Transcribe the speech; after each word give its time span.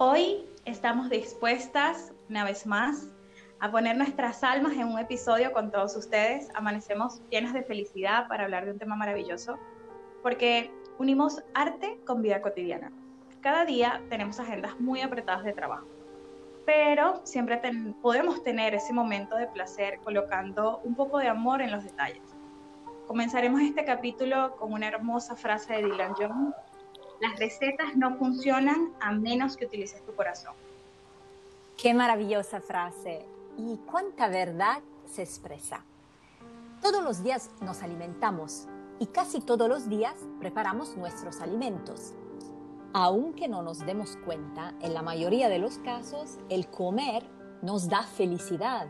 Hoy 0.00 0.46
estamos 0.64 1.10
dispuestas, 1.10 2.12
una 2.30 2.44
vez 2.44 2.68
más, 2.68 3.08
a 3.58 3.68
poner 3.68 3.96
nuestras 3.96 4.44
almas 4.44 4.74
en 4.74 4.86
un 4.86 5.00
episodio 5.00 5.52
con 5.52 5.72
todos 5.72 5.96
ustedes. 5.96 6.50
Amanecemos 6.54 7.20
llenas 7.30 7.52
de 7.52 7.64
felicidad 7.64 8.28
para 8.28 8.44
hablar 8.44 8.64
de 8.64 8.70
un 8.70 8.78
tema 8.78 8.94
maravilloso, 8.94 9.58
porque 10.22 10.70
unimos 11.00 11.42
arte 11.52 11.98
con 12.06 12.22
vida 12.22 12.40
cotidiana. 12.42 12.92
Cada 13.40 13.64
día 13.64 14.00
tenemos 14.08 14.38
agendas 14.38 14.78
muy 14.78 15.00
apretadas 15.00 15.42
de 15.42 15.52
trabajo, 15.52 15.88
pero 16.64 17.20
siempre 17.24 17.60
podemos 18.00 18.44
tener 18.44 18.74
ese 18.74 18.92
momento 18.92 19.34
de 19.34 19.48
placer 19.48 19.98
colocando 20.04 20.80
un 20.84 20.94
poco 20.94 21.18
de 21.18 21.26
amor 21.26 21.60
en 21.60 21.72
los 21.72 21.82
detalles. 21.82 22.22
Comenzaremos 23.08 23.62
este 23.62 23.84
capítulo 23.84 24.54
con 24.58 24.72
una 24.72 24.86
hermosa 24.86 25.34
frase 25.34 25.72
de 25.72 25.82
Dylan 25.82 26.14
Jones. 26.14 26.54
Las 27.20 27.38
recetas 27.38 27.96
no 27.96 28.16
funcionan 28.16 28.92
a 29.00 29.12
menos 29.12 29.56
que 29.56 29.66
utilices 29.66 30.04
tu 30.04 30.14
corazón. 30.14 30.54
Qué 31.76 31.92
maravillosa 31.92 32.60
frase 32.60 33.24
y 33.56 33.76
cuánta 33.90 34.28
verdad 34.28 34.80
se 35.04 35.22
expresa. 35.22 35.84
Todos 36.80 37.02
los 37.02 37.24
días 37.24 37.50
nos 37.60 37.82
alimentamos 37.82 38.68
y 39.00 39.06
casi 39.06 39.40
todos 39.40 39.68
los 39.68 39.88
días 39.88 40.14
preparamos 40.38 40.96
nuestros 40.96 41.40
alimentos. 41.40 42.14
Aunque 42.92 43.48
no 43.48 43.62
nos 43.62 43.84
demos 43.84 44.16
cuenta, 44.24 44.74
en 44.80 44.94
la 44.94 45.02
mayoría 45.02 45.48
de 45.48 45.58
los 45.58 45.78
casos, 45.78 46.38
el 46.48 46.68
comer 46.68 47.24
nos 47.62 47.88
da 47.88 48.04
felicidad, 48.04 48.86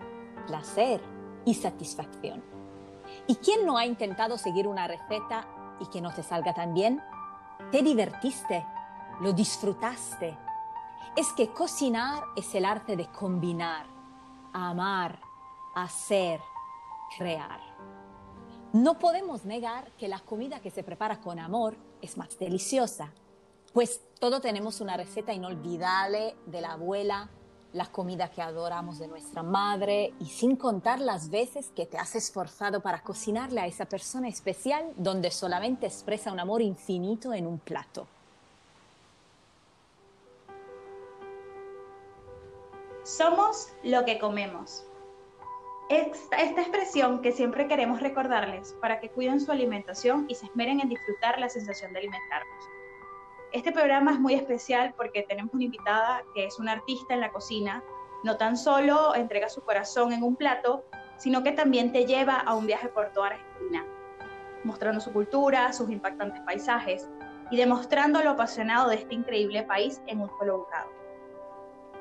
placer 0.47 1.01
y 1.47 1.55
satisfacción. 1.55 2.43
¿Y 3.27 3.37
quién 3.37 3.65
no 3.65 3.79
ha 3.79 3.87
intentado 3.87 4.37
seguir 4.37 4.69
una 4.69 4.87
receta 4.87 5.47
y 5.81 5.87
que 5.87 6.01
no 6.01 6.13
te 6.13 6.23
salga 6.23 6.53
tan 6.53 6.75
bien? 6.75 7.01
Te 7.71 7.83
divertiste, 7.83 8.65
lo 9.21 9.35
disfrutaste. 9.35 10.35
Es 11.15 11.33
que 11.35 11.53
cocinar 11.53 12.23
es 12.35 12.55
el 12.55 12.65
arte 12.65 12.97
de 12.97 13.07
combinar, 13.09 13.85
amar, 14.55 15.21
hacer, 15.75 16.41
crear. 17.19 17.61
No 18.73 18.99
podemos 18.99 19.45
negar 19.45 19.91
que 19.99 20.09
la 20.09 20.21
comida 20.21 20.61
que 20.61 20.71
se 20.71 20.83
prepara 20.83 21.21
con 21.21 21.39
amor 21.39 21.77
es 22.01 22.17
más 22.17 22.39
deliciosa, 22.39 23.13
pues 23.75 24.01
todos 24.19 24.41
tenemos 24.41 24.81
una 24.81 24.97
receta 24.97 25.35
inolvidable 25.35 26.37
de 26.47 26.63
la 26.63 26.73
abuela, 26.73 27.29
la 27.73 27.87
comida 27.87 28.31
que 28.31 28.41
adoramos 28.41 28.99
de 28.99 29.09
nuestra 29.09 29.43
madre 29.43 30.15
y 30.21 30.27
sin 30.27 30.57
contar 30.57 31.01
las 31.01 31.31
veces 31.31 31.71
que 31.75 31.87
te 31.87 31.99
has 31.99 32.15
esforzado 32.15 32.81
para 32.81 33.03
cocinarle 33.03 33.61
a 33.61 33.67
esa 33.67 33.85
persona 33.85 34.29
especial 34.29 34.93
donde 34.97 35.31
solamente 35.31 35.87
expresa 35.87 36.33
un 36.33 36.41
amor 36.41 36.63
infinito 36.63 37.35
en 37.35 37.47
un 37.47 37.59
plato. 37.59 38.07
Somos 43.05 43.69
lo 43.83 44.05
que 44.05 44.19
comemos. 44.19 44.85
Esta, 45.89 46.37
esta, 46.37 46.61
expresión 46.61 47.23
que 47.23 47.33
siempre 47.33 47.67
queremos 47.67 48.01
recordarles 48.01 48.75
para 48.83 49.01
que 49.01 49.09
cuiden 49.09 49.41
su 49.41 49.51
alimentación 49.51 50.27
y 50.29 50.35
se 50.35 50.45
esmeren 50.45 50.81
en 50.81 50.91
disfrutar 50.91 51.39
la 51.39 51.49
sensación 51.49 51.95
de 51.95 52.01
alimentarnos. 52.01 52.78
Este 53.51 53.73
programa 53.73 54.13
es 54.13 54.21
muy 54.21 54.35
especial 54.35 54.93
porque 54.95 55.23
tenemos 55.23 55.55
una 55.55 55.65
invitada 55.65 56.23
que 56.35 56.45
es 56.45 56.59
una 56.59 56.73
artista 56.73 57.15
en 57.15 57.21
la 57.21 57.33
cocina, 57.33 57.83
no 58.23 58.37
tan 58.37 58.59
solo 58.59 59.15
entrega 59.15 59.49
su 59.49 59.63
corazón 59.63 60.13
en 60.13 60.23
un 60.23 60.37
plato, 60.37 60.85
sino 61.17 61.43
que 61.43 61.53
también 61.53 61.91
te 61.91 62.05
lleva 62.05 62.41
a 62.41 62.55
un 62.55 62.67
viaje 62.67 62.89
por 62.89 63.11
toda 63.13 63.29
Argentina, 63.29 63.87
mostrando 64.65 65.01
su 65.01 65.15
cultura, 65.15 65.73
sus 65.73 65.89
impactantes 65.89 66.43
paisajes 66.43 67.09
y 67.51 67.57
demostrando 67.57 68.23
lo 68.23 68.31
apasionado 68.31 68.91
de 68.91 68.97
este 68.97 69.15
increíble 69.15 69.63
país 69.63 70.03
en 70.07 70.21
un 70.21 70.31
solo 70.39 70.59
bocado. 70.59 70.91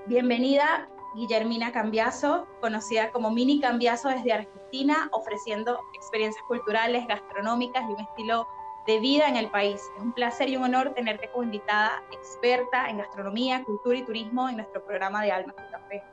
Bienvenida 0.06 0.90
Guillermina 1.16 1.72
Cambiazo, 1.72 2.46
conocida 2.60 3.12
como 3.12 3.32
Mini 3.32 3.62
Cambiazo 3.62 4.10
desde 4.10 4.34
Argentina, 4.34 5.08
ofreciendo 5.14 5.80
experiencias 5.94 6.44
culturales, 6.50 7.08
gastronómicas 7.08 7.90
y 7.90 7.94
un 7.94 8.02
estilo 8.02 8.48
de 8.88 9.00
vida 9.00 9.28
en 9.28 9.36
el 9.36 9.52
país. 9.52 9.82
Es 9.98 10.02
un 10.02 10.14
placer 10.14 10.50
y 10.50 10.56
un 10.56 10.64
honor 10.64 10.94
tenerte 10.94 11.30
como 11.30 11.44
invitada 11.44 12.02
experta 12.12 12.90
en 12.90 13.00
gastronomía, 13.00 13.64
cultura 13.66 13.98
y 13.98 14.04
turismo 14.04 14.48
en 14.48 14.56
nuestro 14.56 14.84
programa 14.84 15.22
de 15.22 15.32
Almas 15.32 15.56
y 15.58 15.72
Café. 15.72 16.04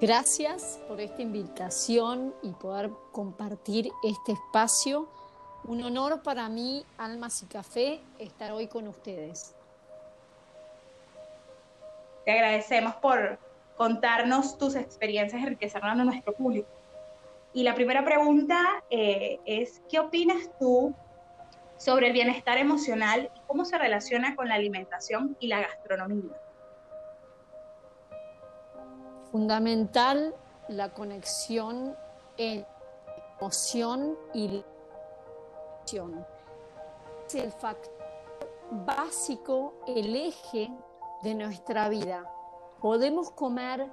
Gracias 0.00 0.80
por 0.88 0.98
esta 0.98 1.20
invitación 1.20 2.34
y 2.42 2.52
poder 2.52 2.90
compartir 3.12 3.92
este 4.02 4.32
espacio. 4.32 5.08
Un 5.64 5.82
honor 5.82 6.22
para 6.22 6.48
mí, 6.48 6.86
Almas 6.96 7.42
y 7.42 7.46
Café, 7.46 8.00
estar 8.18 8.52
hoy 8.52 8.66
con 8.66 8.88
ustedes. 8.88 9.54
Te 12.24 12.32
agradecemos 12.32 12.94
por 12.94 13.38
contarnos 13.76 14.56
tus 14.56 14.74
experiencias, 14.74 15.42
enriquecernos 15.42 15.90
a 15.90 16.04
nuestro 16.04 16.32
público. 16.32 16.68
Y 17.52 17.62
la 17.62 17.74
primera 17.74 18.02
pregunta 18.04 18.82
eh, 18.88 19.38
es, 19.44 19.82
¿qué 19.90 19.98
opinas 19.98 20.48
tú 20.58 20.94
sobre 21.80 22.08
el 22.08 22.12
bienestar 22.12 22.58
emocional 22.58 23.30
y 23.34 23.40
cómo 23.46 23.64
se 23.64 23.78
relaciona 23.78 24.36
con 24.36 24.48
la 24.48 24.54
alimentación 24.54 25.34
y 25.40 25.46
la 25.46 25.60
gastronomía. 25.60 26.36
Fundamental 29.32 30.34
la 30.68 30.90
conexión 30.90 31.96
en 32.36 32.66
emoción 33.38 34.18
y 34.34 34.62
acción. 35.80 36.26
Es 37.26 37.34
el 37.36 37.50
factor 37.50 37.94
básico, 38.70 39.72
el 39.86 40.14
eje 40.14 40.70
de 41.22 41.34
nuestra 41.34 41.88
vida. 41.88 42.30
Podemos 42.82 43.30
comer 43.30 43.86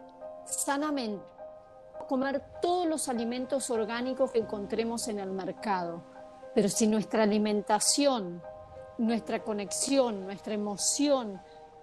sanamente, 0.45 1.23
comer 2.09 2.43
todos 2.61 2.85
los 2.85 3.07
alimentos 3.07 3.69
orgánicos 3.69 4.31
que 4.31 4.39
encontremos 4.39 5.07
en 5.07 5.19
el 5.19 5.31
mercado 5.31 6.16
pero 6.57 6.69
si 6.69 6.88
nuestra 6.88 7.22
alimentación, 7.22 8.41
nuestra 8.97 9.44
conexión, 9.44 10.25
nuestra 10.25 10.56
emoción 10.56 11.40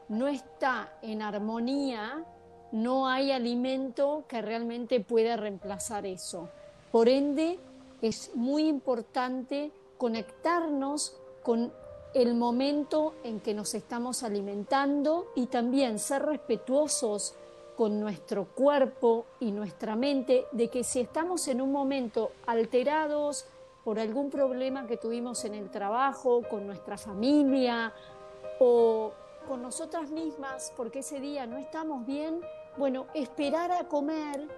no 0.09 0.27
está 0.27 0.95
en 1.01 1.23
armonía, 1.23 2.25
no 2.73 3.07
hay 3.07 3.31
alimento 3.31 4.25
que 4.27 4.43
realmente 4.43 4.99
pueda 4.99 5.37
reemplazar 5.37 6.07
eso. 6.07 6.49
Por 6.91 7.09
ende, 7.09 7.61
es 8.03 8.33
muy 8.35 8.67
importante 8.67 9.71
conectarnos 9.97 11.17
con 11.45 11.73
el 12.13 12.35
momento 12.35 13.15
en 13.23 13.39
que 13.39 13.55
nos 13.55 13.77
estamos 13.77 14.25
alimentando 14.25 15.29
y 15.37 15.47
también 15.47 16.01
ser 16.01 16.27
respetuosos 16.27 17.37
con 17.77 18.01
nuestro 18.01 18.47
cuerpo 18.47 19.27
y 19.39 19.53
nuestra 19.53 19.95
mente 19.95 20.47
de 20.51 20.69
que 20.69 20.83
si 20.83 20.99
estamos 20.99 21.47
en 21.47 21.61
un 21.61 21.71
momento 21.71 22.33
alterados, 22.47 23.47
por 23.85 23.99
algún 23.99 24.31
problema 24.31 24.87
que 24.87 24.97
tuvimos 24.97 25.45
en 25.45 25.55
el 25.55 25.71
trabajo, 25.71 26.43
con 26.49 26.67
nuestra 26.67 26.97
familia 26.97 27.93
o 28.59 29.13
con 29.47 29.61
nosotras 29.61 30.11
mismas, 30.11 30.73
porque 30.77 31.01
ese 31.01 31.21
día 31.21 31.47
no 31.47 31.59
estamos 31.59 32.07
bien, 32.07 32.41
bueno, 32.79 33.07
esperar 33.13 33.71
a 33.73 33.85
comer, 33.89 34.49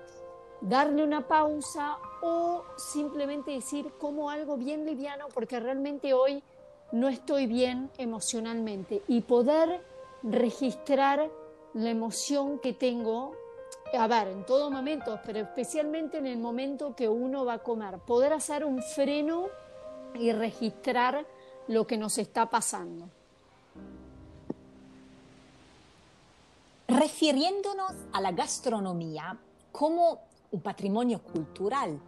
darle 0.61 1.03
una 1.03 1.27
pausa 1.27 1.99
o 2.23 2.65
simplemente 2.77 3.51
decir 3.51 3.93
como 3.99 4.31
algo 4.31 4.57
bien 4.57 4.87
liviano 4.87 5.27
porque 5.35 5.61
realmente 5.61 6.15
hoy 6.15 6.43
no 6.93 7.09
estoy 7.09 7.47
bien 7.47 7.91
emocionalmente 7.99 9.03
y 9.09 9.23
poder 9.23 9.85
registrar 10.23 11.31
la 11.75 11.91
emoción 11.91 12.59
que 12.59 12.73
tengo 12.73 13.35
a 13.93 14.07
ver, 14.07 14.29
en 14.29 14.45
todo 14.45 14.71
momento, 14.71 15.21
pero 15.25 15.41
especialmente 15.41 16.19
en 16.19 16.27
el 16.27 16.39
momento 16.39 16.95
que 16.95 17.09
uno 17.09 17.45
va 17.45 17.55
a 17.55 17.59
comer, 17.59 17.99
poder 17.99 18.33
hacer 18.33 18.65
un 18.65 18.83
freno 18.83 19.47
y 20.15 20.33
registrar 20.33 21.27
lo 21.69 21.87
que 21.87 21.97
nos 21.97 22.19
está 22.19 22.47
pasando. 22.47 23.09
Refiriéndonos 26.89 27.93
a 28.13 28.21
la 28.21 28.33
gastronomía 28.33 29.37
como 29.73 30.21
un 30.53 30.61
patrimonio 30.61 31.21
cultural, 31.21 31.99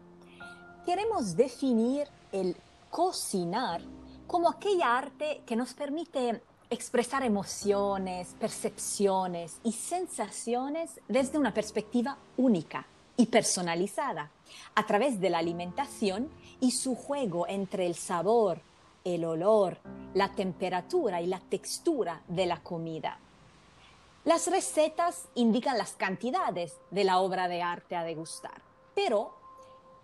queremos 0.86 1.36
definir 1.36 2.08
el 2.32 2.56
cocinar 2.90 3.80
como 4.26 4.48
aquella 4.48 4.96
arte 4.96 5.42
que 5.44 5.56
nos 5.56 5.74
permite 5.74 6.40
expresar 6.70 7.22
emociones, 7.24 8.34
percepciones 8.38 9.58
y 9.64 9.72
sensaciones 9.72 11.00
desde 11.08 11.38
una 11.38 11.54
perspectiva 11.54 12.18
única 12.36 12.86
y 13.16 13.26
personalizada, 13.26 14.30
a 14.74 14.86
través 14.86 15.20
de 15.20 15.30
la 15.30 15.38
alimentación 15.38 16.28
y 16.60 16.72
su 16.72 16.94
juego 16.94 17.46
entre 17.48 17.86
el 17.86 17.94
sabor, 17.94 18.60
el 19.04 19.24
olor, 19.24 19.78
la 20.14 20.32
temperatura 20.32 21.20
y 21.20 21.26
la 21.26 21.40
textura 21.40 22.22
de 22.28 22.46
la 22.46 22.62
comida. 22.62 23.18
Las 24.24 24.46
recetas 24.48 25.28
indican 25.34 25.78
las 25.78 25.92
cantidades 25.92 26.76
de 26.90 27.04
la 27.04 27.18
obra 27.18 27.48
de 27.48 27.62
arte 27.62 27.96
a 27.96 28.04
degustar, 28.04 28.60
pero 28.94 29.37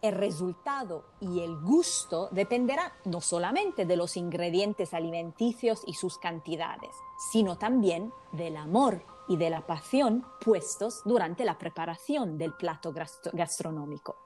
el 0.04 0.16
resultado 0.16 1.04
y 1.18 1.40
el 1.40 1.56
gusto 1.56 2.28
dependerán 2.30 2.92
no 3.06 3.22
solamente 3.22 3.86
de 3.86 3.96
los 3.96 4.18
ingredientes 4.18 4.92
alimenticios 4.92 5.82
y 5.86 5.94
sus 5.94 6.18
cantidades, 6.18 6.94
sino 7.32 7.56
también 7.56 8.12
del 8.32 8.58
amor 8.58 9.02
y 9.28 9.38
de 9.38 9.48
la 9.48 9.66
pasión 9.66 10.26
puestos 10.44 11.00
durante 11.06 11.46
la 11.46 11.56
preparación 11.56 12.36
del 12.36 12.52
plato 12.52 12.92
gastronómico. 13.32 14.16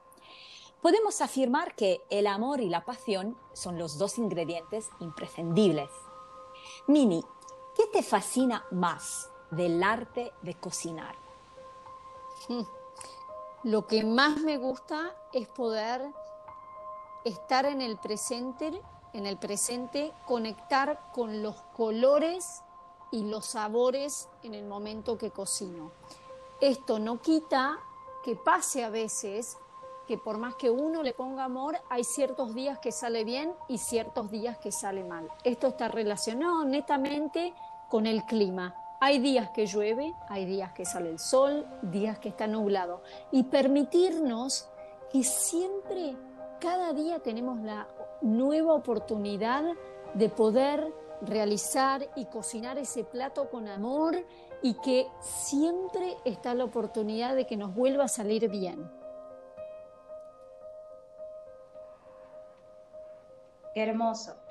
Podemos 0.81 1.21
afirmar 1.21 1.75
que 1.75 2.01
el 2.09 2.27
amor 2.27 2.59
y 2.59 2.67
la 2.67 2.83
pasión 2.83 3.37
son 3.53 3.77
los 3.77 3.97
dos 3.97 4.17
ingredientes 4.17 4.89
imprescindibles. 4.99 5.89
Mini, 6.87 7.23
¿qué 7.77 7.87
te 7.87 8.03
fascina 8.03 8.65
más 8.71 9.31
del 9.49 9.81
arte 9.81 10.33
de 10.41 10.55
cocinar? 10.55 11.15
Hmm. 12.49 12.78
Lo 13.63 13.87
que 13.87 14.03
más 14.05 14.37
me 14.37 14.57
gusta 14.57 15.13
es 15.33 15.47
poder 15.49 16.13
estar 17.25 17.65
en 17.65 17.81
el 17.81 17.97
presente, 17.97 18.81
en 19.11 19.25
el 19.25 19.37
presente, 19.37 20.13
conectar 20.25 21.11
con 21.11 21.43
los 21.43 21.55
colores 21.75 22.63
y 23.11 23.23
los 23.25 23.45
sabores 23.45 24.29
en 24.43 24.53
el 24.53 24.65
momento 24.65 25.17
que 25.17 25.31
cocino. 25.31 25.91
Esto 26.61 26.99
no 26.99 27.21
quita 27.21 27.79
que 28.23 28.37
pase 28.37 28.83
a 28.83 28.89
veces 28.89 29.57
que 30.07 30.17
por 30.17 30.37
más 30.37 30.55
que 30.55 30.69
uno 30.69 31.03
le 31.03 31.13
ponga 31.13 31.43
amor, 31.43 31.77
hay 31.89 32.03
ciertos 32.05 32.55
días 32.55 32.79
que 32.79 32.93
sale 32.93 33.25
bien 33.25 33.53
y 33.67 33.77
ciertos 33.77 34.31
días 34.31 34.57
que 34.57 34.71
sale 34.71 35.03
mal. 35.03 35.29
Esto 35.43 35.67
está 35.67 35.89
relacionado 35.89 36.63
netamente 36.63 37.53
con 37.89 38.07
el 38.07 38.23
clima. 38.23 38.73
Hay 39.01 39.19
días 39.19 39.49
que 39.51 39.65
llueve, 39.65 40.13
hay 40.27 40.45
días 40.45 40.73
que 40.73 40.83
sale 40.83 41.09
el 41.09 41.19
sol, 41.19 41.65
días 41.81 42.19
que 42.19 42.29
está 42.29 42.47
nublado. 42.47 43.01
Y 43.31 43.43
permitirnos 43.43 44.67
que 45.09 45.23
siempre, 45.23 46.17
cada 46.59 46.91
día 46.91 47.19
tenemos 47.19 47.59
la 47.61 47.87
nueva 48.21 48.73
oportunidad 48.73 49.63
de 50.13 50.27
poder 50.27 50.93
realizar 51.21 52.09
y 52.15 52.25
cocinar 52.25 52.77
ese 52.77 53.05
plato 53.05 53.49
con 53.49 53.69
amor 53.69 54.17
y 54.61 54.73
que 54.75 55.07
siempre 55.21 56.17
está 56.25 56.53
la 56.53 56.65
oportunidad 56.65 57.35
de 57.35 57.47
que 57.47 57.55
nos 57.55 57.73
vuelva 57.73 58.05
a 58.05 58.09
salir 58.09 58.49
bien. 58.49 58.91
Hermoso. 63.75 64.48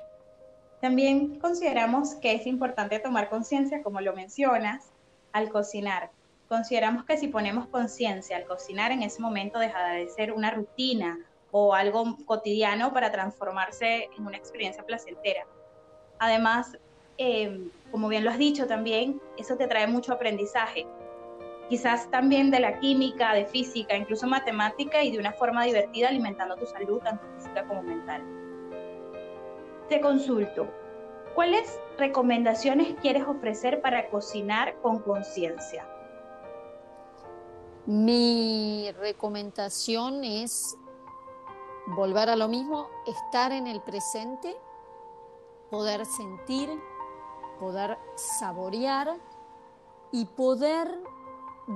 También 0.81 1.39
consideramos 1.39 2.15
que 2.15 2.33
es 2.33 2.47
importante 2.47 2.99
tomar 2.99 3.29
conciencia, 3.29 3.83
como 3.83 3.99
lo 3.99 4.13
mencionas, 4.13 4.91
al 5.33 5.49
cocinar. 5.49 6.11
Consideramos 6.47 7.03
que 7.03 7.17
si 7.17 7.27
ponemos 7.27 7.67
conciencia 7.67 8.37
al 8.37 8.45
cocinar, 8.45 8.91
en 8.91 9.03
ese 9.03 9.21
momento 9.21 9.59
deja 9.59 9.89
de 9.89 10.07
ser 10.07 10.31
una 10.31 10.51
rutina 10.51 11.17
o 11.51 11.73
algo 11.73 12.17
cotidiano 12.25 12.93
para 12.93 13.11
transformarse 13.11 14.09
en 14.17 14.25
una 14.25 14.37
experiencia 14.37 14.83
placentera. 14.83 15.45
Además, 16.17 16.77
em, 17.17 17.69
como 17.91 18.07
bien 18.07 18.23
lo 18.23 18.31
has 18.31 18.37
dicho 18.37 18.65
también, 18.65 19.21
eso 19.37 19.57
te 19.57 19.67
trae 19.67 19.87
mucho 19.87 20.13
aprendizaje. 20.13 20.87
Quizás 21.69 22.09
también 22.09 22.51
de 22.51 22.61
la 22.61 22.79
química, 22.79 23.33
de 23.33 23.45
física, 23.45 23.95
incluso 23.95 24.27
matemática 24.27 25.03
y 25.03 25.11
de 25.11 25.19
una 25.19 25.33
forma 25.33 25.65
divertida 25.65 26.07
alimentando 26.07 26.55
tu 26.55 26.65
salud, 26.65 26.99
tanto 26.99 27.27
física 27.35 27.65
como 27.65 27.83
mental 27.83 28.48
te 29.89 29.99
consulto, 29.99 30.67
¿cuáles 31.35 31.79
recomendaciones 31.97 32.95
quieres 33.01 33.27
ofrecer 33.27 33.81
para 33.81 34.09
cocinar 34.09 34.79
con 34.81 34.99
conciencia? 34.99 35.87
Mi 37.85 38.91
recomendación 38.99 40.23
es 40.23 40.77
volver 41.87 42.29
a 42.29 42.35
lo 42.35 42.47
mismo, 42.47 42.87
estar 43.07 43.51
en 43.51 43.65
el 43.65 43.81
presente, 43.81 44.55
poder 45.71 46.05
sentir, 46.05 46.69
poder 47.59 47.97
saborear 48.15 49.17
y 50.11 50.25
poder 50.25 50.87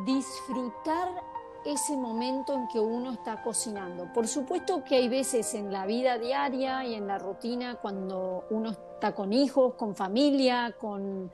disfrutar 0.05 1.32
ese 1.65 1.95
momento 1.95 2.53
en 2.53 2.67
que 2.67 2.79
uno 2.79 3.11
está 3.11 3.41
cocinando. 3.41 4.11
Por 4.13 4.27
supuesto 4.27 4.83
que 4.83 4.95
hay 4.95 5.09
veces 5.09 5.53
en 5.53 5.71
la 5.71 5.85
vida 5.85 6.17
diaria 6.17 6.85
y 6.85 6.95
en 6.95 7.07
la 7.07 7.17
rutina 7.19 7.75
cuando 7.75 8.45
uno 8.49 8.71
está 8.71 9.15
con 9.15 9.33
hijos, 9.33 9.75
con 9.75 9.95
familia, 9.95 10.75
con 10.79 11.31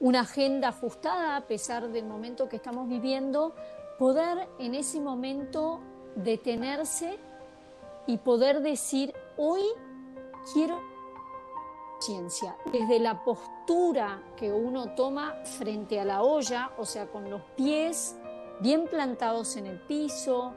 una 0.00 0.20
agenda 0.20 0.68
ajustada 0.68 1.36
a 1.36 1.46
pesar 1.46 1.88
del 1.90 2.06
momento 2.06 2.48
que 2.48 2.56
estamos 2.56 2.88
viviendo, 2.88 3.54
poder 3.98 4.48
en 4.58 4.74
ese 4.74 5.00
momento 5.00 5.80
detenerse 6.16 7.18
y 8.06 8.18
poder 8.18 8.62
decir, 8.62 9.14
hoy 9.36 9.62
quiero 10.52 10.80
ciencia, 12.00 12.56
desde 12.72 12.98
la 12.98 13.22
postura 13.22 14.20
que 14.36 14.52
uno 14.52 14.94
toma 14.94 15.36
frente 15.44 16.00
a 16.00 16.04
la 16.04 16.22
olla, 16.22 16.72
o 16.78 16.84
sea, 16.84 17.06
con 17.06 17.30
los 17.30 17.42
pies 17.56 18.16
bien 18.62 18.86
plantados 18.86 19.56
en 19.56 19.66
el 19.66 19.80
piso, 19.80 20.52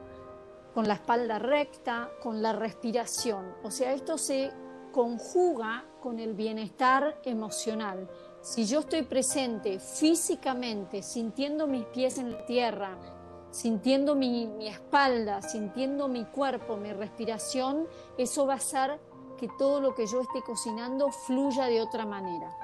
con 0.72 0.86
la 0.86 0.94
espalda 0.94 1.38
recta, 1.38 2.10
con 2.22 2.42
la 2.42 2.52
respiración. 2.52 3.54
O 3.64 3.70
sea, 3.70 3.92
esto 3.92 4.16
se 4.16 4.52
conjuga 4.92 5.84
con 6.00 6.18
el 6.20 6.34
bienestar 6.34 7.20
emocional. 7.24 8.08
Si 8.40 8.64
yo 8.64 8.80
estoy 8.80 9.02
presente 9.02 9.80
físicamente, 9.80 11.02
sintiendo 11.02 11.66
mis 11.66 11.84
pies 11.86 12.18
en 12.18 12.32
la 12.32 12.46
tierra, 12.46 12.96
sintiendo 13.50 14.14
mi, 14.14 14.68
espalda, 14.68 15.42
sintiendo 15.42 16.08
mi 16.08 16.24
cuerpo, 16.26 16.76
mi 16.76 16.92
respiración, 16.92 17.86
eso 18.18 18.46
va 18.46 18.54
a 18.54 18.56
hacer 18.56 19.00
que 19.38 19.48
todo 19.58 19.80
lo 19.80 19.94
que 19.94 20.06
yo 20.06 20.20
esté 20.20 20.42
cocinando 20.42 21.10
fluya 21.10 21.64
de 21.66 21.80
otra 21.80 22.06
manera. 22.06 22.54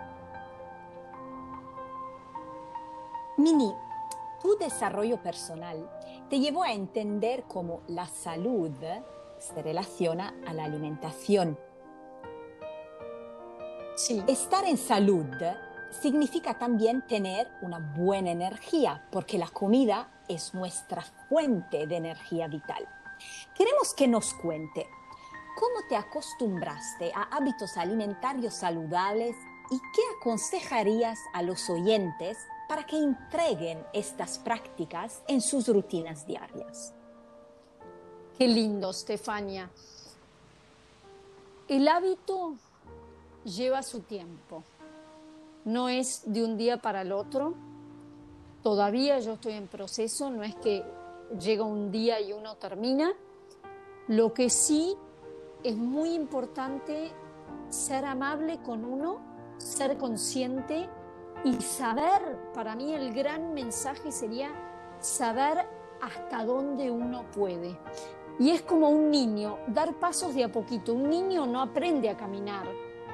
Mini, 3.39 3.73
tu 4.43 4.57
desarrollo 4.59 5.23
personal 5.23 5.89
te 6.29 6.41
llevó 6.41 6.65
a 6.65 6.73
entender 6.73 7.45
cómo 7.45 7.83
la 7.87 8.07
salud 8.07 8.73
se 9.39 9.63
relaciona 9.63 10.35
a 10.47 10.53
la 10.53 10.65
alimentación. 10.65 11.59
Sí. 13.95 14.23
Estar 14.27 14.65
en 14.65 14.77
salud 14.77 15.27
significa 15.91 16.59
también 16.59 17.07
tener 17.07 17.51
una 17.61 17.79
buena 17.97 18.31
energía, 18.31 19.07
porque 19.13 19.39
la 19.39 19.49
comida 19.49 20.11
es 20.29 20.55
nuestra 20.55 21.03
fuente 21.29 21.87
de 21.87 21.97
energía 21.97 22.49
vital. 22.49 22.89
Queremos 23.55 23.95
que 23.95 24.09
nos 24.09 24.33
cuente 24.35 24.87
cómo 25.59 25.87
te 25.89 25.97
acostumbraste 25.97 27.13
a 27.15 27.37
hábitos 27.37 27.77
alimentarios 27.77 28.55
saludables 28.55 29.37
y 29.71 29.79
qué 29.95 30.03
aconsejarías 30.19 31.19
a 31.35 31.43
los 31.43 31.69
oyentes 31.69 32.39
para 32.73 32.87
que 32.87 32.97
entreguen 32.97 33.85
estas 33.93 34.39
prácticas 34.39 35.21
en 35.29 35.43
sus 35.43 35.69
rutinas 35.69 36.27
diarias. 36.27 36.95
Qué 38.39 38.49
lindo, 38.49 38.95
Stefania. 38.95 39.69
El 41.69 41.87
hábito 41.87 42.55
lleva 43.45 43.83
su 43.83 44.01
tiempo, 44.01 44.65
no 45.67 45.91
es 45.91 46.23
de 46.25 46.43
un 46.43 46.57
día 46.57 46.79
para 46.79 47.03
el 47.03 47.13
otro. 47.13 47.53
Todavía 48.63 49.21
yo 49.21 49.35
estoy 49.35 49.53
en 49.53 49.69
proceso, 49.69 50.31
no 50.31 50.43
es 50.43 50.55
que 50.55 50.83
llega 51.39 51.65
un 51.65 51.91
día 51.91 52.23
y 52.23 52.33
uno 52.33 52.55
termina. 52.55 53.13
Lo 54.09 54.33
que 54.33 54.49
sí 54.49 54.97
es 55.63 55.77
muy 55.77 56.15
importante 56.15 57.13
ser 57.69 58.07
amable 58.07 58.63
con 58.63 58.87
uno, 58.87 59.21
ser 59.59 59.99
consciente 59.99 60.89
y 61.45 61.61
saber, 61.61 62.53
para 62.55 62.77
mí 62.77 62.95
el 62.95 63.13
gran 63.13 63.53
mensaje 63.53 64.13
sería 64.13 64.51
saber 65.01 65.67
hasta 66.01 66.45
dónde 66.45 66.91
uno 66.91 67.25
puede. 67.33 67.79
Y 68.39 68.51
es 68.51 68.63
como 68.63 68.89
un 68.89 69.11
niño, 69.11 69.59
dar 69.69 69.95
pasos 69.95 70.35
de 70.35 70.45
a 70.45 70.53
poquito. 70.53 70.95
Un 70.95 71.11
niño 71.11 71.47
no 71.47 71.61
aprende 71.61 72.09
a 72.09 72.17
caminar. 72.17 72.67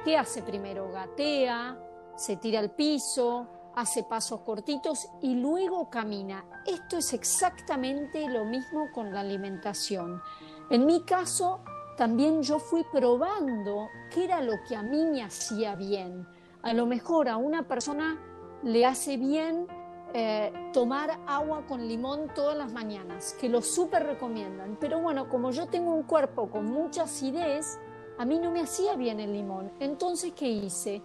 ¿Qué 0.03 0.17
hace 0.17 0.41
primero? 0.41 0.91
Gatea, 0.91 1.77
se 2.15 2.37
tira 2.37 2.59
al 2.59 2.71
piso, 2.71 3.47
hace 3.75 4.03
pasos 4.03 4.41
cortitos 4.41 5.09
y 5.21 5.35
luego 5.35 5.89
camina. 5.89 6.45
Esto 6.65 6.97
es 6.97 7.13
exactamente 7.13 8.27
lo 8.29 8.45
mismo 8.45 8.91
con 8.93 9.13
la 9.13 9.21
alimentación. 9.21 10.21
En 10.69 10.85
mi 10.85 11.03
caso, 11.03 11.61
también 11.97 12.41
yo 12.43 12.59
fui 12.59 12.85
probando 12.91 13.89
qué 14.11 14.25
era 14.25 14.41
lo 14.41 14.53
que 14.67 14.75
a 14.75 14.83
mí 14.83 15.05
me 15.05 15.23
hacía 15.23 15.75
bien 15.75 16.27
a 16.61 16.73
lo 16.73 16.85
mejor 16.85 17.29
a 17.29 17.37
una 17.37 17.67
persona 17.67 18.19
le 18.63 18.85
hace 18.85 19.17
bien 19.17 19.67
eh, 20.13 20.51
tomar 20.73 21.19
agua 21.27 21.65
con 21.67 21.87
limón 21.87 22.31
todas 22.33 22.57
las 22.57 22.73
mañanas, 22.73 23.35
que 23.39 23.47
lo 23.47 23.61
súper 23.61 24.05
recomiendan. 24.05 24.77
Pero 24.79 24.99
bueno, 24.99 25.29
como 25.29 25.51
yo 25.51 25.67
tengo 25.67 25.93
un 25.93 26.03
cuerpo 26.03 26.49
con 26.49 26.65
mucha 26.65 27.03
acidez, 27.03 27.79
a 28.17 28.25
mí 28.25 28.39
no 28.39 28.51
me 28.51 28.61
hacía 28.61 28.95
bien 28.95 29.19
el 29.19 29.33
limón. 29.33 29.71
Entonces, 29.79 30.33
¿qué 30.33 30.49
hice? 30.49 31.01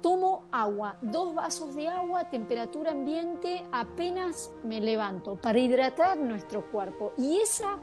Tomo 0.00 0.44
agua, 0.50 0.96
dos 1.02 1.34
vasos 1.34 1.74
de 1.74 1.88
agua, 1.88 2.30
temperatura 2.30 2.92
ambiente, 2.92 3.66
apenas 3.72 4.50
me 4.62 4.80
levanto 4.80 5.36
para 5.36 5.58
hidratar 5.58 6.16
nuestro 6.16 6.70
cuerpo. 6.70 7.12
Y 7.18 7.38
esa 7.38 7.78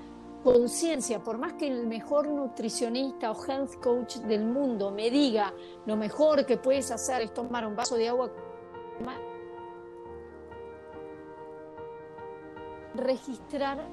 conciencia, 0.54 1.22
por 1.22 1.38
más 1.38 1.54
que 1.54 1.68
el 1.68 1.88
mejor 1.88 2.30
nutricionista 2.30 3.32
o 3.32 3.46
health 3.46 3.76
coach 3.84 4.16
del 4.20 4.46
mundo 4.46 4.92
me 4.92 5.10
diga 5.10 5.54
lo 5.86 5.98
mejor 5.98 6.46
que 6.46 6.56
puedes 6.56 6.90
hacer 6.90 7.22
es 7.22 7.34
tomar 7.34 7.68
un 7.68 7.76
vaso 7.76 7.98
de 7.98 8.08
agua, 8.08 8.32
registrar 12.96 13.90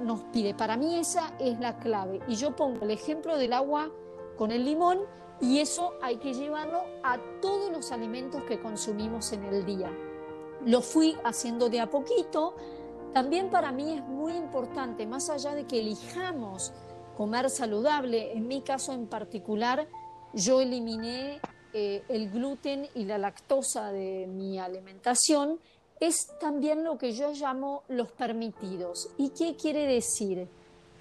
nos 0.00 0.20
pide. 0.32 0.54
Para 0.54 0.76
mí 0.76 0.96
esa 0.96 1.34
es 1.40 1.58
la 1.58 1.76
clave. 1.78 2.20
Y 2.28 2.36
yo 2.36 2.54
pongo 2.54 2.84
el 2.84 2.92
ejemplo 2.92 3.36
del 3.36 3.52
agua 3.52 3.90
con 4.36 4.52
el 4.52 4.64
limón 4.64 5.00
y 5.40 5.58
eso 5.58 5.94
hay 6.02 6.18
que 6.18 6.34
llevarlo 6.34 6.82
a 7.02 7.18
todos 7.42 7.72
los 7.72 7.90
alimentos 7.90 8.44
que 8.44 8.60
consumimos 8.60 9.32
en 9.32 9.44
el 9.44 9.66
día. 9.66 9.90
Lo 10.64 10.82
fui 10.82 11.16
haciendo 11.24 11.68
de 11.68 11.80
a 11.80 11.90
poquito. 11.90 12.54
También 13.12 13.50
para 13.50 13.72
mí 13.72 13.94
es 13.94 14.04
muy 14.04 14.34
importante, 14.34 15.06
más 15.06 15.30
allá 15.30 15.54
de 15.54 15.66
que 15.66 15.80
elijamos 15.80 16.72
comer 17.16 17.50
saludable, 17.50 18.32
en 18.32 18.46
mi 18.46 18.62
caso 18.62 18.92
en 18.92 19.06
particular, 19.06 19.88
yo 20.32 20.60
eliminé 20.60 21.40
eh, 21.72 22.02
el 22.08 22.30
gluten 22.30 22.88
y 22.94 23.04
la 23.04 23.18
lactosa 23.18 23.92
de 23.92 24.26
mi 24.26 24.58
alimentación 24.58 25.58
es 26.00 26.28
también 26.40 26.82
lo 26.82 26.96
que 26.96 27.12
yo 27.12 27.32
llamo 27.32 27.82
los 27.88 28.10
permitidos. 28.12 29.10
¿Y 29.18 29.30
qué 29.30 29.54
quiere 29.54 29.86
decir? 29.86 30.48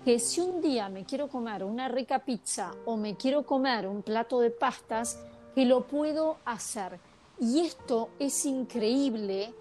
Que 0.03 0.19
si 0.19 0.41
un 0.41 0.61
día 0.61 0.89
me 0.89 1.05
quiero 1.05 1.29
comer 1.29 1.63
una 1.63 1.87
rica 1.87 2.19
pizza 2.19 2.71
o 2.85 2.97
me 2.97 3.15
quiero 3.15 3.45
comer 3.45 3.87
un 3.87 4.01
plato 4.01 4.39
de 4.41 4.51
pastas, 4.51 5.17
que 5.55 5.65
lo 5.65 5.87
puedo 5.87 6.37
hacer. 6.45 6.99
Y 7.39 7.61
esto 7.61 8.09
es 8.19 8.45
increíble, 8.45 9.53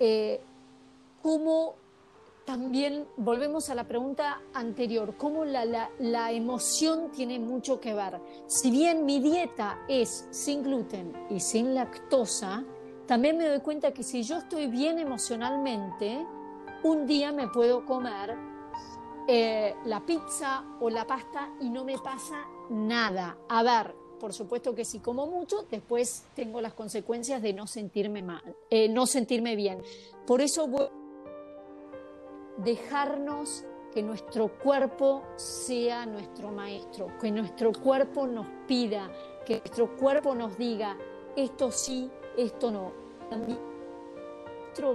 eh, 0.00 0.40
como 1.26 1.74
también 2.44 3.04
volvemos 3.16 3.68
a 3.68 3.74
la 3.74 3.82
pregunta 3.88 4.42
anterior, 4.54 5.16
cómo 5.16 5.44
la, 5.44 5.64
la, 5.64 5.90
la, 5.98 6.30
emoción 6.30 7.10
tiene 7.10 7.40
mucho 7.40 7.80
que 7.80 7.94
ver. 7.94 8.20
Si 8.46 8.70
bien 8.70 9.04
mi 9.04 9.18
dieta 9.18 9.80
es 9.88 10.28
sin 10.30 10.62
gluten 10.62 11.12
y 11.28 11.40
sin 11.40 11.74
lactosa, 11.74 12.62
también 13.08 13.38
me 13.38 13.48
doy 13.48 13.58
cuenta 13.58 13.90
que 13.92 14.04
si 14.04 14.22
yo 14.22 14.38
estoy 14.38 14.68
bien 14.68 15.00
emocionalmente, 15.00 16.24
un 16.84 17.08
día 17.08 17.32
me 17.32 17.48
puedo 17.48 17.84
comer 17.84 18.36
eh, 19.26 19.74
la 19.84 20.06
pizza 20.06 20.62
o 20.80 20.88
la 20.90 21.08
pasta 21.08 21.50
y 21.60 21.70
no 21.70 21.84
me 21.84 21.98
pasa 21.98 22.36
nada. 22.70 23.36
A 23.48 23.64
ver, 23.64 23.96
por 24.20 24.32
supuesto 24.32 24.76
que 24.76 24.84
si 24.84 25.00
como 25.00 25.26
mucho, 25.26 25.66
después 25.68 26.24
tengo 26.36 26.60
las 26.60 26.74
consecuencias 26.74 27.42
de 27.42 27.52
no 27.52 27.66
sentirme 27.66 28.22
mal, 28.22 28.56
eh, 28.70 28.88
no 28.88 29.06
sentirme 29.06 29.56
bien. 29.56 29.82
Por 30.24 30.40
eso 30.40 30.68
dejarnos 32.66 33.64
que 33.94 34.02
nuestro 34.02 34.48
cuerpo 34.48 35.22
sea 35.36 36.04
nuestro 36.04 36.50
maestro, 36.52 37.06
que 37.18 37.30
nuestro 37.30 37.72
cuerpo 37.72 38.26
nos 38.26 38.46
pida, 38.66 39.10
que 39.46 39.60
nuestro 39.60 39.96
cuerpo 39.96 40.34
nos 40.34 40.58
diga, 40.58 40.98
esto 41.34 41.70
sí, 41.70 42.10
esto 42.36 42.70
no. 42.70 42.92
También 43.30 43.58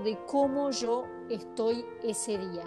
de 0.03 0.15
cómo 0.27 0.69
yo 0.69 1.05
estoy 1.27 1.83
ese 2.03 2.37
día. 2.37 2.65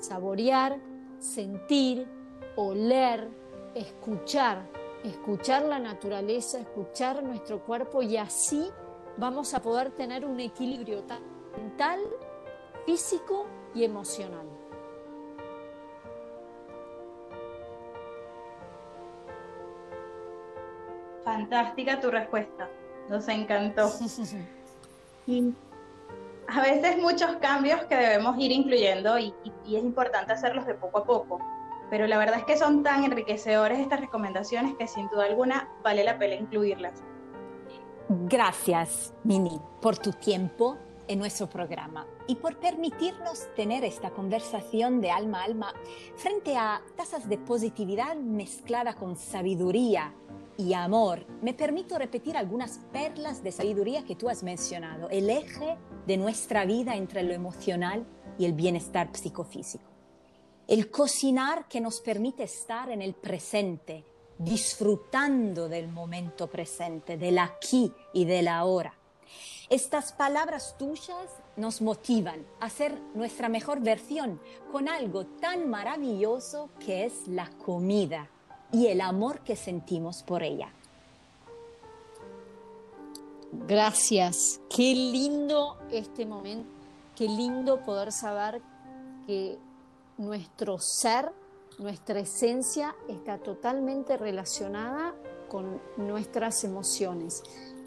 Saborear, 0.00 0.80
sentir, 1.18 2.08
oler, 2.56 3.28
escuchar, 3.74 4.66
escuchar 5.04 5.62
la 5.66 5.78
naturaleza, 5.78 6.58
escuchar 6.58 7.22
nuestro 7.22 7.62
cuerpo 7.62 8.00
y 8.00 8.16
así 8.16 8.70
vamos 9.18 9.52
a 9.52 9.60
poder 9.60 9.90
tener 9.90 10.24
un 10.24 10.40
equilibrio 10.40 11.02
mental, 11.58 12.00
físico 12.84 13.46
y 13.74 13.84
emocional. 13.84 14.46
Fantástica 21.24 22.00
tu 22.00 22.10
respuesta. 22.10 22.68
Nos 23.08 23.28
encantó. 23.28 23.90
Y 25.26 25.54
a 26.48 26.60
veces 26.60 26.98
muchos 26.98 27.36
cambios 27.36 27.82
que 27.86 27.96
debemos 27.96 28.38
ir 28.38 28.52
incluyendo 28.52 29.18
y, 29.18 29.32
es 29.64 29.82
importante 29.82 30.34
hacerlos 30.34 30.66
de 30.66 30.74
poco 30.74 30.98
a 30.98 31.04
poco. 31.04 31.40
Pero 31.88 32.06
la 32.06 32.18
verdad 32.18 32.40
es 32.40 32.44
que 32.44 32.58
son 32.58 32.82
tan 32.82 33.04
enriquecedores 33.04 33.78
estas 33.78 34.00
recomendaciones 34.00 34.74
que 34.76 34.86
sin 34.86 35.08
duda 35.08 35.24
alguna 35.24 35.70
vale 35.82 36.04
la 36.04 36.18
pena 36.18 36.34
incluirlas. 36.34 37.02
Gracias, 38.10 39.14
Mini, 39.22 39.58
por 39.80 39.96
tu 39.96 40.12
tiempo 40.12 40.76
en 41.08 41.18
nuestro 41.18 41.48
programa 41.48 42.06
y 42.26 42.36
por 42.36 42.58
permitirnos 42.58 43.52
tener 43.54 43.84
esta 43.84 44.10
conversación 44.10 45.00
de 45.00 45.10
alma 45.10 45.40
a 45.40 45.44
alma 45.44 45.74
frente 46.16 46.56
a 46.56 46.82
tasas 46.96 47.28
de 47.28 47.38
positividad 47.38 48.16
mezclada 48.16 48.94
con 48.94 49.16
sabiduría 49.16 50.14
y 50.56 50.72
amor, 50.72 51.26
me 51.42 51.52
permito 51.52 51.98
repetir 51.98 52.36
algunas 52.36 52.78
perlas 52.92 53.42
de 53.42 53.52
sabiduría 53.52 54.04
que 54.04 54.14
tú 54.14 54.28
has 54.28 54.42
mencionado, 54.42 55.08
el 55.10 55.28
eje 55.28 55.76
de 56.06 56.16
nuestra 56.16 56.64
vida 56.64 56.94
entre 56.94 57.22
lo 57.22 57.34
emocional 57.34 58.06
y 58.38 58.44
el 58.44 58.52
bienestar 58.52 59.10
psicofísico. 59.12 59.84
El 60.66 60.90
cocinar 60.90 61.68
que 61.68 61.80
nos 61.80 62.00
permite 62.00 62.44
estar 62.44 62.90
en 62.90 63.02
el 63.02 63.14
presente, 63.14 64.04
disfrutando 64.38 65.68
del 65.68 65.88
momento 65.88 66.48
presente, 66.48 67.16
del 67.18 67.38
aquí 67.38 67.92
y 68.12 68.24
del 68.24 68.48
ahora. 68.48 68.94
Estas 69.70 70.12
palabras 70.12 70.76
tuyas 70.78 71.28
nos 71.56 71.80
motivan 71.80 72.44
a 72.60 72.68
ser 72.70 73.00
nuestra 73.14 73.48
mejor 73.48 73.80
versión 73.80 74.40
con 74.70 74.88
algo 74.88 75.26
tan 75.26 75.68
maravilloso 75.68 76.70
que 76.78 77.04
es 77.04 77.26
la 77.28 77.50
comida 77.64 78.28
y 78.72 78.88
el 78.88 79.00
amor 79.00 79.40
que 79.40 79.56
sentimos 79.56 80.22
por 80.22 80.42
ella. 80.42 80.72
Gracias, 83.66 84.60
qué 84.68 84.94
lindo 84.94 85.78
este 85.90 86.26
momento, 86.26 86.68
qué 87.14 87.28
lindo 87.28 87.82
poder 87.84 88.10
saber 88.10 88.60
que 89.26 89.58
nuestro 90.18 90.78
ser, 90.78 91.32
nuestra 91.78 92.18
esencia 92.18 92.94
está 93.08 93.38
totalmente 93.38 94.16
relacionada 94.16 95.14
con 95.48 95.80
nuestras 95.96 96.64
emociones. 96.64 97.42